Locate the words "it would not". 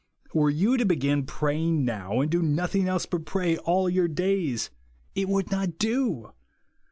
5.13-5.77